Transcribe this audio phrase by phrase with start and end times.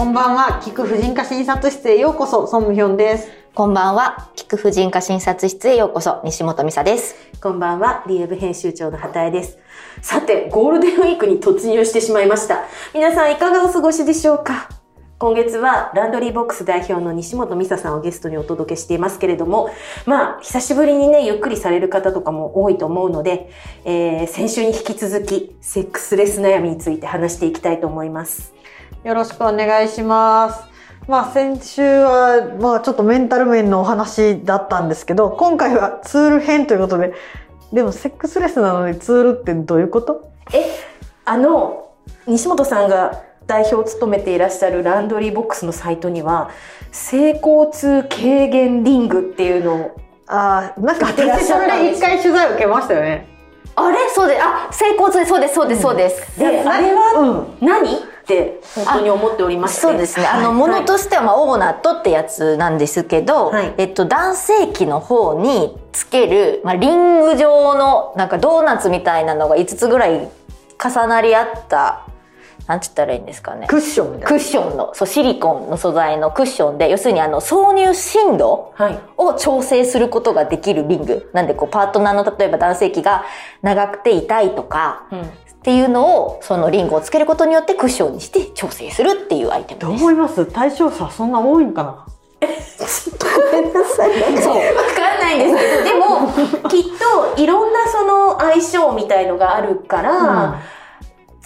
[0.00, 3.28] こんばんは、菊婦人科診察室へようこそ、ソンムヒョンです。
[3.54, 4.30] こんばんは。
[4.34, 7.14] 菊婦人科診察室へようこそ、西本美沙です。
[7.42, 9.58] こんばんは、リエブ編集長の畑江です。
[10.00, 12.64] さて、ゴールデンウィークに突入してしまいました。
[12.94, 14.70] 皆さんいかがお過ごしでしょうか？
[15.18, 19.68] 今月はランドリーボックス代表の西本美沙さんをゲストにお届けしていますけれども、
[20.06, 23.50] まあ、久しぶりにね、ゆっくりされる方とかも多いと思うので、
[23.84, 28.54] えー、先週に引き続き、セックスレス悩みについて話していきたいと思います。
[29.04, 30.64] よろしくお願いします。
[31.08, 37.14] まあ先週は、まあちょっとメンタル面のお話だったんですけど、今回はツール編ということで、
[37.72, 40.30] でもセックスレスなのにツールってどういうこと？
[40.52, 40.64] え、
[41.24, 41.92] あの、
[42.26, 46.50] 西本さんが代表を務めていらっしゃるランドリーボックスのサイトには、
[46.92, 53.26] 性交痛軽減リングっていうのを、ああ、なんかてらっしゃったんですそれで一回取材受けましたよね。
[53.74, 53.98] あれ？
[54.14, 54.40] そうです。
[54.42, 56.38] あ、成功痛、そうです、そうです、そうです。
[56.38, 58.09] で、あれは何？
[58.30, 59.80] って本当に思っておりまして。
[59.80, 60.26] そうですね。
[60.26, 70.28] あの、ものとしては、まあ、オーナットってやつなんですけど、はいえっと、男性器の方につける、まあ、リング状の、なんかドーナツみたいなのが5つぐらい
[70.82, 72.06] 重なり合った、
[72.70, 73.66] なんて言ったらいいんですかね。
[73.66, 78.98] クッションクッションの、そう、シリコンの素材のクッションで、要するにあの、挿入深度はい。
[79.16, 81.28] を調整することができるリング。
[81.32, 83.24] なんでこうパートナーの例えば男性器が
[83.62, 85.20] 長くて痛いとか、うん
[85.60, 89.86] っていうのをそのリングをつけることによってクッションにして調整するっていうアイテムな。
[89.88, 90.02] どうです。
[90.04, 90.46] 思います？
[90.46, 92.06] 対象者そんな多いんかな？
[92.88, 94.56] そう。
[94.56, 96.32] わかんないですけど、でも、
[96.70, 96.82] きっ
[97.36, 100.60] といろんなその相性みたいのがあるから、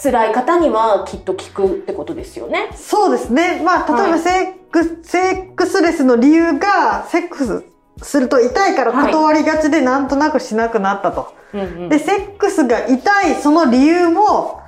[0.01, 2.71] 辛い方にはきっと効くってことですよね。
[2.75, 3.63] そうですね。
[3.65, 7.65] まあ、例えばはいセックス、セックスレスの理由が、セックス
[8.03, 11.35] すると痛いから断りがちでなんとなくしなくなったと。
[11.53, 14.61] うんうんで、セックスが痛いその理由も、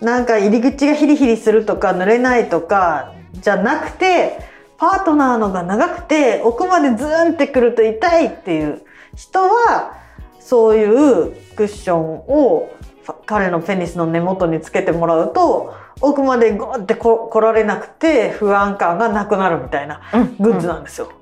[0.00, 4.38] なんか入り口がヒリヒリするとか濡れないとか、じゃなくて、
[4.78, 8.82] パートナーのが長くて奥までズーンってくると痛いっていう
[9.16, 9.94] 人は、
[10.38, 12.70] そういうクッションを
[13.26, 20.36] 彼のペニスの根元につけてもらうと、奥までゴーってこ来られなくて不安感がなくなるみたいなうん。
[20.38, 21.12] グッズなんですよ。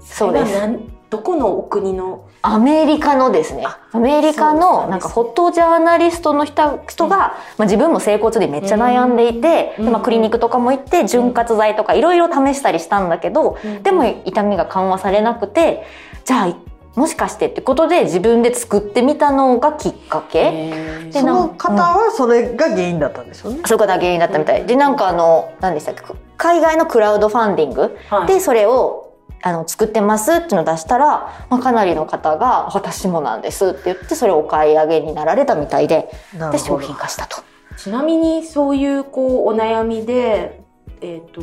[0.00, 0.52] そうです。
[0.52, 0.80] れはなん
[1.10, 2.28] どこのお国の？
[2.42, 3.64] アメリカのですね。
[3.92, 7.16] アメリカそうのなんかフォトジャーナリストの人人が、
[7.56, 9.84] まあ、自分も整骨でめっちゃ悩んでいて、うん。
[9.86, 13.82] でまあ、クリニックとかも行って潤滑剤とかいろいろ試したりしたんだけど、うん。
[13.82, 15.84] でも痛みが緩和されなくて
[16.24, 16.56] じゃあ
[16.94, 21.10] もしかしてってことで自分で作ってみたのがきっかけ？
[21.12, 23.62] でその方はそれが原因だったんでしょうね。
[23.64, 24.64] そういうことが原因だったみたい。
[24.64, 26.02] で、なんかあの、何でしたっけ、
[26.36, 27.96] 海外のクラウドファンディング？
[28.08, 29.12] はいでそれを、
[29.42, 36.10] あの、作ってますっていうのを出したら、まあ、かなりの方が、私もなんですって言って、それをお買い上げになられたみたいで、
[36.52, 37.42] で、商品化したと。
[37.76, 40.62] ちなみにそういうこうお悩みで、
[41.02, 41.42] えっ、と、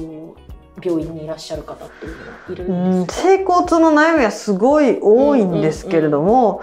[0.84, 6.62] 病院にいらっしゃる方っていうのはいるうんんですか、性交痛の悩みはすごい多いんですけれども、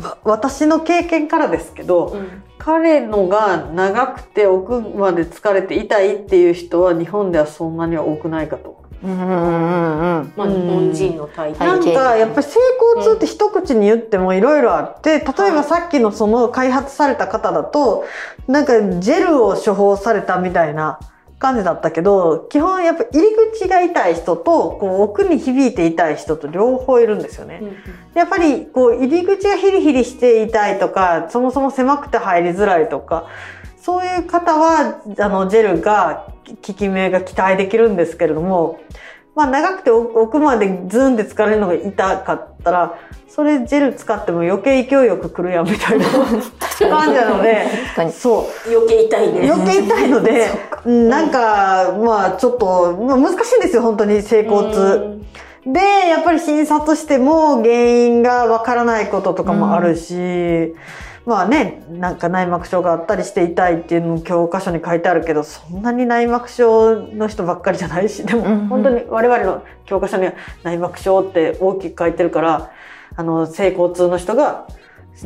[0.00, 2.42] わ私の経験からですけど、うん。
[2.56, 8.82] 彼のが長くて奥まで疲れて痛いっていう人は日本ではそんなには多くないかと。
[9.02, 10.32] うんうんうんうん。
[10.34, 12.58] まあ、日本人の体はないんかやっぱり性
[12.96, 15.22] 交痛って一口に言ってもいろいろあって、例え
[15.52, 18.06] ばさっきのその開発された方だと、
[18.48, 20.98] なんかジェルを処方されたみたいな
[21.44, 27.58] 感じだったけど、基本やっぱ入り口が痛い人と、こう奥に響いて痛い人と両方いるんですよね。
[27.60, 27.74] うんうん
[28.14, 33.26] やっぱりこう入り口がヒリヒリして痛いとか、そもそも狭くて入りづらいとか、
[33.76, 36.28] そういう方は、あの、ジェルが、
[36.64, 38.78] 効き目が期待できるんですけれども、
[39.34, 42.94] まあ長くて奥までズーンって疲れるのが痛かったら、
[43.28, 48.12] それジェル使っても余計勢いよく来るやんみたいな感じなので、確かに。
[48.12, 48.70] そう。
[48.72, 49.50] 余計痛いね。
[49.50, 50.50] 余計痛いので、
[50.86, 55.20] うんなんか、まあちょっと、まあ難しいんですよ、本当に性交痛。
[55.66, 60.74] で、やっぱり診察しても原因がわからないこととかもあるし、
[61.26, 72.72] まあね、なんか内膜症があったりして痛いっていうのも教科書に書いてあるけど、そんなに内膜症の人ばっかりじゃないし、でも本当に我々の教科書には内膜症って大きく書いてるから、
[73.16, 74.66] あの、性交痛の人が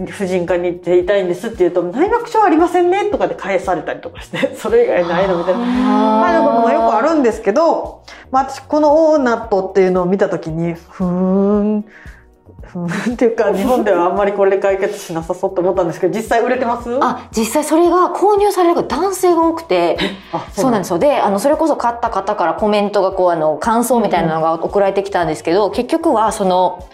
[0.06, 5.60] 婦人科に行って痛いんですって言うと、内膜症ありませんねとかで返されたりとかして、 それ以外ないのみたいな。
[5.60, 11.06] はい、のこともよくあるんですけど、まあ、私このオーナットっていうのを見たときに、ふー
[11.78, 11.84] ん、
[13.12, 16.98] っていうか、日本ではあんまりこれで解決しなさそうと思ったんですけど、実際売れてます？
[17.00, 19.98] あ、実際それが購入される男性が多くて、
[20.32, 20.90] あそうなんです。
[20.90, 20.98] よ。
[20.98, 26.84] で、あの、それこそ買った方からコメントがこう、あの、感想みたいなのが送られてきたんですけど、結局は、その、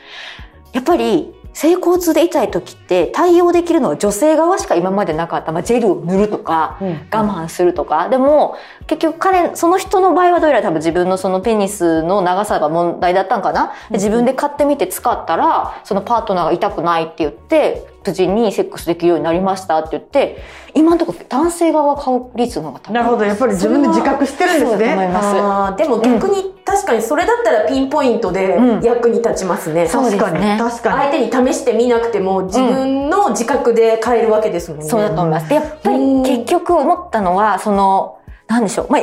[0.72, 6.88] やっぱり、整骨痛で痛い時って対応できるのは女性側しか今までなかった、まあ、ジェルを塗るとかうん。
[6.88, 8.08] 我慢するとか。
[8.08, 8.56] でも
[8.86, 13.72] 結局彼その人の場合はどうやら多分自分のそのペニスの長さが問題だったんかな。
[13.90, 20.38] で自分で買ってみて使ったらそのパートナーが痛くないって言って無事にセックスできるようになりましたって言って
[20.74, 22.94] 今のところ男性側が買う率の方が高い。
[22.94, 23.24] なるほど。
[23.24, 25.78] やっぱり自分で自覚してるんですそうだと思いねます。
[25.78, 28.82] でも逆に確かにそれだったらピンポイントでうん。
[28.82, 29.88] 役に立ちますね。
[29.88, 30.60] そうです確かねに。
[30.60, 34.86] 確か相手に試してみなくても自分の自覚で変えるわけですもんね。
[34.86, 35.48] そうだと思います。
[35.48, 38.18] で、やっぱり結局思ったのは、その、
[38.48, 38.86] なんでしょう。
[38.90, 39.02] まあ、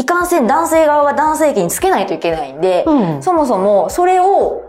[0.00, 3.22] いかんせん男性側は男性器につけないといけないんで、うん。
[3.22, 4.62] そもそもそれを、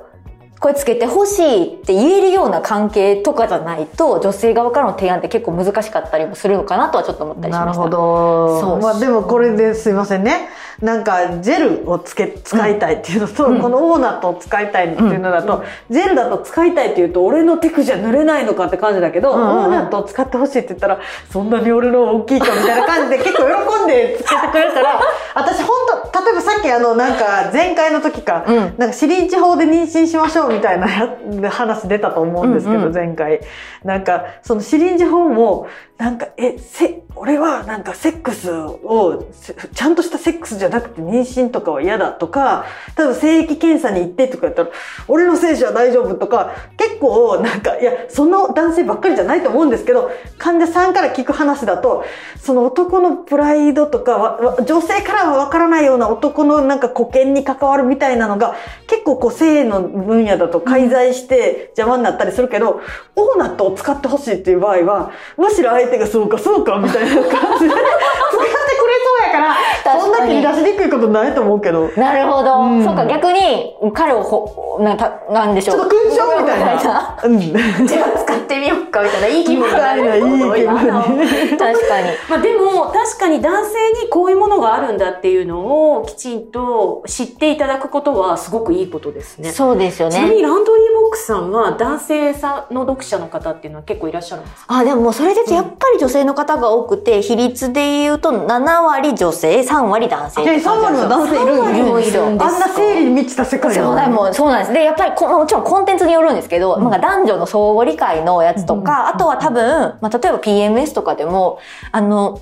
[0.61, 7.65] これつけてほしいって言えるような関係とかじゃないと、女性側からの提案って結構難しかったりもするのかなとはちょっと思ったりしました。
[7.65, 8.61] なるほど。
[8.61, 10.49] そうまあでもこれですいませんね。
[10.81, 19.57] なんかジェルをつけ使いたいっていうのと、このオーナットを使いたいっていうのだと、ジェルだと使いたいっていうと俺のテクじゃ塗れないのかって感じだけど、んうん。
[19.61, 20.99] オーナットを使ってほしいって言ったら
[21.31, 24.99] そんなに俺の大きいかみたいな感じで結構喜んでつけてくれるから
[25.35, 25.69] 私本
[26.11, 28.55] 当例えばさっきあのなんか前回の時か、うん。
[28.55, 32.93] なんかシリンチ法で妊娠しましょうみたいなや話出たと思うんですけど、うんうん。
[32.93, 33.41] 前回。
[33.83, 35.67] なんかそのシリンジ法も
[36.01, 39.31] なんかえせ俺はなんかセックスを
[39.75, 42.65] ちゃんとしたセックスじゃなくて妊娠とかは嫌だとか
[42.95, 44.69] 多分精液検査に行ってとか言ったら
[45.07, 50.09] 俺の精子は大丈夫とか結構なんかいやその男性ばっかりじゃないと思うんですけど
[50.39, 52.03] 患者さんから聞く話だと
[52.39, 58.55] その男のプライドとか女性からはわからないような男のなんか保険に関わるみたいなのが
[58.87, 62.81] 結構こう性の分野だと介在して邪魔になったりするけど、
[63.15, 71.89] オーナットを使ってほしいっていう場合はむしろ相手がそうかそうかみたいな感じで 使ってくれそうやからそんな切り出しにくいことないと思うけど。
[71.97, 72.61] なるほど。
[72.61, 75.75] うんそうか、逆に彼をほ、なんたなんでしょう。
[75.77, 77.17] ちょっと勲章みたいな。
[77.23, 77.39] うん。
[78.31, 81.57] 使ってみようかみたいな、いい気分にみたいな、いい気分に。
[81.57, 82.07] 確かに。
[82.29, 83.71] まあでも確かに男性
[84.03, 89.51] にこういうものがあるんだっていうのをきちんと知っていただくことはすごくいいことですね。
[89.51, 90.35] そうですよちなみね。
[90.37, 94.77] にランドリーボックスさんは男性さんの読者の方っていうのは結構いらっしゃるんですか？
[94.77, 100.41] あ、でもそれでやっぱり女性の方が多くて、比率で言うと7割女性、3割男性。
[100.43, 104.73] え、3割の男性いる3割もいるんですあんな生理に満ちた世界そうだ、もうそうなんです。
[104.73, 111.59] で、やっぱりこもちろんコンテンツによるんですけど、なんか男女の相互理解のやつとか、あとは多分、まあ、例えば PMS とかでも、
[111.91, 112.39] あの、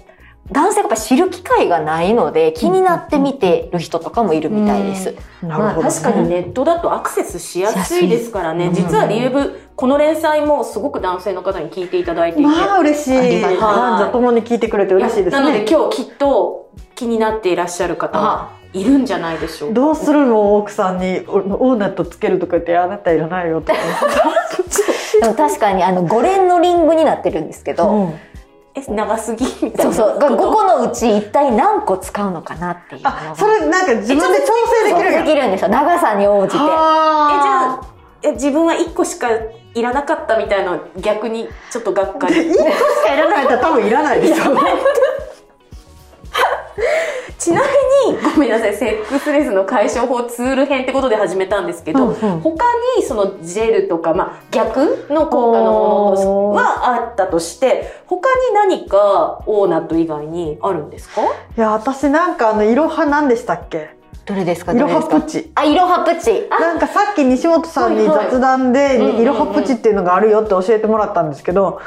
[0.52, 5.16] 男性がやっぱ知る機会がないので、気になって見てる人とかもいるみたいです。
[5.44, 8.72] まあ確かにネットだとアクセスしやすいですからね。
[8.74, 12.48] 実はリエブ、この連載もすごく男性の方に聞いていただいていて。
[12.48, 13.42] まあ嬉しい。
[13.42, 15.66] 男女ともに聞いてくれて嬉しいですなのでね。
[15.70, 19.76] 今日きっと気になっていらっしゃる方はいるんじゃないでしょうか。
[19.76, 20.58] どうするの？
[20.58, 23.78] 奥さんにおオーナットつけるとか言ってあなたいらないよとか。
[25.20, 28.20] でも確かに、あの、5連のリングになってるんですけど、うん
[28.76, 29.84] え、長すぎみたいな。
[29.84, 35.12] そうそう、5個のうち一体何個使うのかなっていうあ、それなんか自分で調整できる。
[35.12, 35.70] できるんですよ。
[35.70, 36.58] 長さに応じて。
[36.58, 37.88] え、じゃああ、
[38.22, 39.30] え、自分は1個しか
[39.74, 42.36] いらなかったみたいなの逆にちょっとがっかり。
[42.36, 42.64] 1個し
[43.06, 44.56] かいらないと多分いらないでしょ。
[47.38, 47.62] ちな
[48.08, 52.40] みに、ごめんなさい、セックスレスの解消法ツール編ってことで始めたんですけど、うんうん。
[52.42, 52.66] 他
[52.98, 61.22] にそのジェルとか、まあ、逆の効果のものはあったとして、他に何かオーナット以外にあるんですか？
[61.22, 61.26] い
[61.56, 63.98] や、私なんかあの、いろは何でしたっけ？
[64.26, 64.74] どれですか？
[64.74, 65.52] いろはプチ。
[65.56, 66.46] あ、いろはプチ。
[66.52, 71.80] あ、なんかさっき西本さんに雑談で、いろはプチっていうのがあるよって教えてもらったんですけど、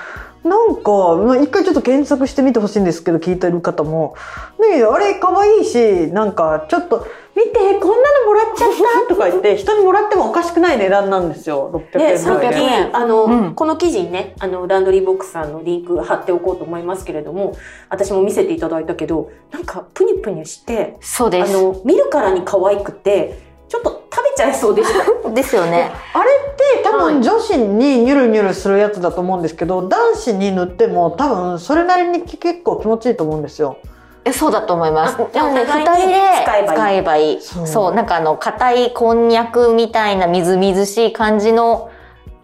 [0.45, 4.17] なんか、まあ、一回ちょっと検索してみてほしいんですけど、聞いてる方も。
[4.61, 8.71] ねえあれ可愛いし、なんかちょっと、見て、こんなのもらっちゃっ
[9.09, 11.71] たとか言って、 人にもらってもおかしくない値段なんですよ。
[11.73, 17.55] 600で、円ぐらいで。、あの、うんこの記事にね、あの、ランドリーボックスさんのリンク貼っておこうと思いますけれども、
[17.89, 21.57] 私も見せていただいたけど、なんか、プニプニして、そうです。
[21.57, 24.91] あの、見るからに可愛くて、ちょっと食べちゃいそうでし
[25.25, 25.31] た。
[25.33, 25.91] ですよね。
[26.13, 33.79] あれって多分女子にニュルニュルするやつだと思うんですけど、男子に塗っても多分それなりに結構気持ちいいと思うんですよ。
[34.27, 35.17] えそうだと思います。
[35.17, 36.15] なので、二人で
[36.45, 41.89] 使えばいいそう、なんかあの、硬いこんにゃくみたいなみずみずしい感じの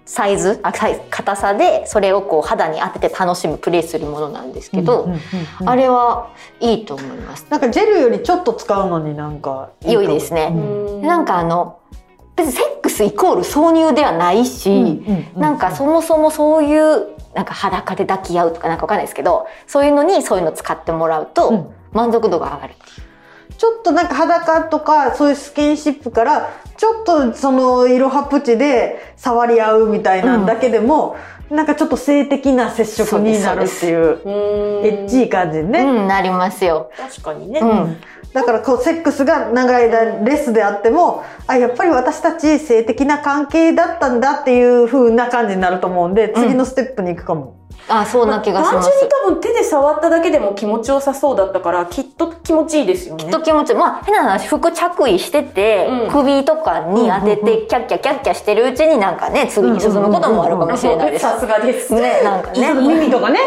[0.09, 5.21] サイズ、あ、サイズ、硬さで、それをこう肌に当てて楽しむ、プレイするものなんですけど、うんうんうん
[5.61, 5.69] うん。
[5.69, 7.47] あれはいいと思います。
[7.51, 10.03] なんかジェルよりちょっと使うのになんかいいかも。
[10.03, 10.49] 良いですね。
[10.51, 11.03] うん。
[11.03, 11.81] なんかあの、
[12.37, 15.03] 別にセックスイコール挿入ではないし、
[15.37, 21.29] なんかそもそもそういう、なんか裸で抱き合うとかなんかわかんないですけど、そういうのにそういうの使ってもらううん。
[21.35, 22.75] と、満足度が上がる。
[23.59, 31.17] ちょっとなんか裸とかそういうスキンシップからちょっとそのいろはプチで触り合うみたいなんだけでも、
[31.51, 34.21] なんかちょっと性的な接触になるっていう、
[34.87, 35.81] エッチい感じにね。
[35.81, 36.91] うん、なりますよ。
[36.97, 37.61] 確かにね。
[37.61, 37.97] うん。
[38.33, 47.58] だからこうセックスが長い間レスであってもあやっぱり私たち性的な関係だったんだっていう風な感じになると思うんで次のステップに行くかも、
[47.89, 49.05] あ、そんな気がします単純。
[49.05, 53.25] に多分手で触っただけでも気持ちよさそうだったから、きっと気持ちいいですよね。
[53.25, 53.77] きっと気持ちいい。
[53.77, 61.23] まあ、変な話、服着衣してて、うん首とかに当てて、キャッキャキャッキャしてるうちになんかね、次に進むこともあるかもしれないです。
[61.23, 61.95] さすがです。
[61.95, 62.75] ね、なんかね。
[62.75, 63.39] 耳とかね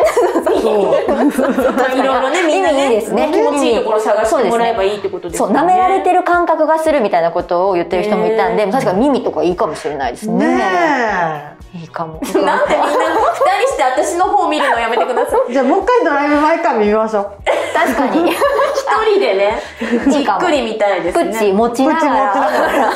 [0.43, 5.51] まあいろいろね、みんなね、いいですね気持ちいいところ探してもらえばそういいってことですそう。
[5.51, 10.47] 舐められてる感覚がするみたいなことを言ってる人もいたんで、へー確かに耳とかいいかもしれないですね。
[10.47, 12.19] ねいいかも。
[12.19, 15.39] なんでみんな 二人して私の方見るのやめてください。
[15.49, 17.25] え じゃあもう一回ドライブ・マイ・カー見ましょう
[17.73, 18.31] 確かに。
[18.31, 18.35] 一
[19.11, 19.61] 人でね、
[20.11, 21.31] じっくり見たいですね。
[21.31, 22.33] プチ持ちながら。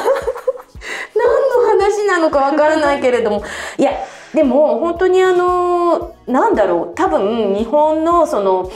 [1.15, 3.43] 何の話なのかわからないけれども。
[3.77, 3.91] いや、
[4.33, 8.69] でも本当にあの、なんだろう、多分日本のその、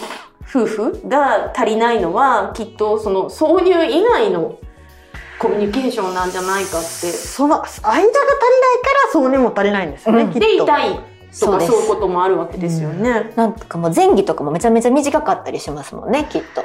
[0.50, 4.56] 夫婦が足りないのは、きっとその挿入以外の
[5.38, 6.88] コミュニケーションなんじゃないかって。
[6.88, 8.14] その間が足りないか
[9.06, 11.00] らそうにも足りないんですよね、うんきっとで、痛い
[11.38, 13.32] とかそういうこともあるわけですよね。
[13.36, 16.64] なんかもう前儀とかもめちゃめちゃ短かったりしますもんね、きっと。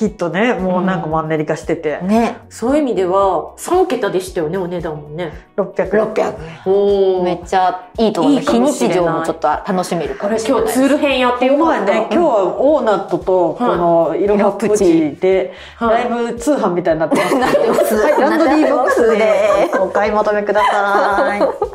[0.00, 2.38] きっとねもうなんかマンネリ化してて、ね。
[2.48, 5.30] そういう意味では、3桁でしたよね、お値段もね。
[5.58, 6.34] 600 600円。
[6.64, 8.32] おめっちゃいいと思う。
[8.32, 11.92] い非日常もちょっと楽しめるかもしれない今日ツール編やってよかった。
[11.92, 21.69] 前ね今日はオーナットとこの色がプチではいだいぶ通販みたいになってます なってますはい、ランドリーボックスでお買い求めください。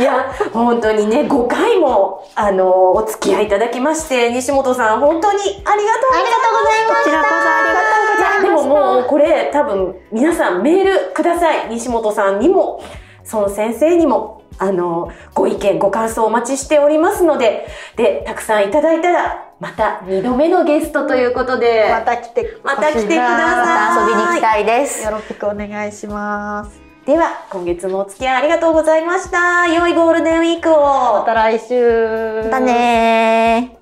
[0.00, 7.04] いや、本当にね、5回も、あの、お付き合いいただきまして、西本さん、本当にありがとうございます。
[7.04, 11.68] こちらこそありがとうございまでももう、これ、多分、皆さんメールください。
[11.68, 12.82] 西本さんにも、
[13.30, 17.66] 孫先生にも、あの、ご意見、ご感想お待ちしておりますので、
[17.96, 25.04] で、たくさんいただいたら、また2度目のゲストということで、また来てまた来てくださいまた遊びに行きたいです。
[25.04, 26.89] よろしくお願いします。
[27.10, 29.66] では、今月もお付き合いありがとうございました。
[29.66, 30.74] 良いゴールデンウィークを。
[31.18, 32.44] また来週。
[32.44, 33.79] またねー。